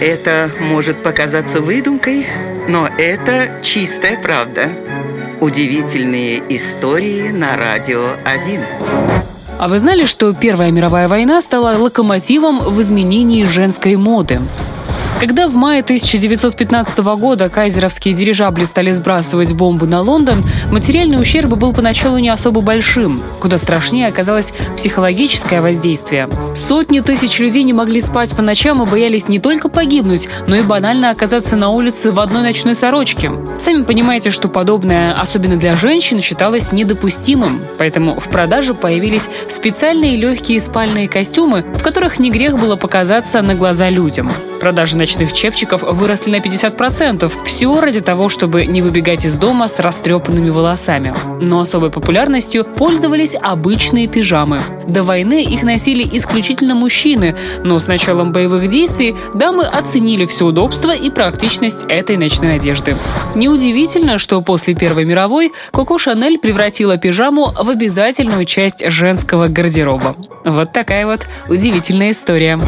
Это 0.00 0.48
может 0.60 1.02
показаться 1.02 1.60
выдумкой, 1.60 2.24
но 2.68 2.88
это 2.98 3.58
чистая 3.62 4.16
правда. 4.20 4.68
Удивительные 5.40 6.40
истории 6.48 7.30
на 7.30 7.56
радио 7.56 8.10
1. 8.24 8.60
А 9.58 9.68
вы 9.68 9.80
знали, 9.80 10.06
что 10.06 10.32
Первая 10.34 10.70
мировая 10.70 11.08
война 11.08 11.42
стала 11.42 11.76
локомотивом 11.76 12.60
в 12.60 12.80
изменении 12.80 13.42
женской 13.42 13.96
моды? 13.96 14.38
Когда 15.20 15.48
в 15.48 15.56
мае 15.56 15.80
1915 15.80 16.98
года 16.98 17.48
кайзеровские 17.48 18.14
дирижабли 18.14 18.64
стали 18.64 18.92
сбрасывать 18.92 19.52
бомбы 19.52 19.88
на 19.88 20.00
Лондон, 20.00 20.38
материальный 20.70 21.20
ущерб 21.20 21.50
был 21.56 21.72
поначалу 21.72 22.18
не 22.18 22.28
особо 22.28 22.60
большим. 22.60 23.20
Куда 23.40 23.58
страшнее 23.58 24.06
оказалось 24.06 24.52
психологическое 24.76 25.60
воздействие. 25.60 26.28
Сотни 26.54 27.00
тысяч 27.00 27.40
людей 27.40 27.64
не 27.64 27.72
могли 27.72 28.00
спать 28.00 28.34
по 28.36 28.42
ночам 28.42 28.80
и 28.80 28.86
боялись 28.88 29.26
не 29.26 29.40
только 29.40 29.68
погибнуть, 29.68 30.28
но 30.46 30.54
и 30.54 30.62
банально 30.62 31.10
оказаться 31.10 31.56
на 31.56 31.70
улице 31.70 32.12
в 32.12 32.20
одной 32.20 32.42
ночной 32.42 32.76
сорочке. 32.76 33.32
Сами 33.58 33.82
понимаете, 33.82 34.30
что 34.30 34.48
подобное, 34.48 35.14
особенно 35.14 35.56
для 35.56 35.74
женщин, 35.74 36.22
считалось 36.22 36.70
недопустимым. 36.70 37.60
Поэтому 37.76 38.14
в 38.20 38.28
продаже 38.28 38.72
появились 38.72 39.28
специальные 39.50 40.16
легкие 40.16 40.60
спальные 40.60 41.08
костюмы, 41.08 41.64
в 41.74 41.82
которых 41.82 42.20
не 42.20 42.30
грех 42.30 42.56
было 42.56 42.76
показаться 42.76 43.42
на 43.42 43.56
глаза 43.56 43.90
людям. 43.90 44.30
Продажи 44.60 44.96
ночных 45.08 45.32
чепчиков 45.32 45.82
выросли 45.82 46.32
на 46.32 46.36
50%. 46.36 47.32
Все 47.46 47.80
ради 47.80 48.02
того, 48.02 48.28
чтобы 48.28 48.66
не 48.66 48.82
выбегать 48.82 49.24
из 49.24 49.38
дома 49.38 49.66
с 49.66 49.78
растрепанными 49.78 50.50
волосами. 50.50 51.14
Но 51.40 51.60
особой 51.60 51.90
популярностью 51.90 52.62
пользовались 52.62 53.34
обычные 53.40 54.06
пижамы. 54.06 54.60
До 54.86 55.02
войны 55.02 55.42
их 55.42 55.62
носили 55.62 56.06
исключительно 56.12 56.74
мужчины, 56.74 57.34
но 57.64 57.80
с 57.80 57.86
началом 57.86 58.32
боевых 58.32 58.68
действий 58.68 59.16
дамы 59.32 59.64
оценили 59.64 60.26
все 60.26 60.44
удобство 60.44 60.90
и 60.90 61.08
практичность 61.08 61.84
этой 61.88 62.18
ночной 62.18 62.56
одежды. 62.56 62.94
Неудивительно, 63.34 64.18
что 64.18 64.42
после 64.42 64.74
Первой 64.74 65.06
мировой 65.06 65.52
Коко 65.72 65.96
Шанель 65.96 66.38
превратила 66.38 66.98
пижаму 66.98 67.46
в 67.46 67.70
обязательную 67.70 68.44
часть 68.44 68.84
женского 68.90 69.48
гардероба. 69.48 70.14
Вот 70.44 70.72
такая 70.74 71.06
вот 71.06 71.26
удивительная 71.48 72.10
история. 72.10 72.60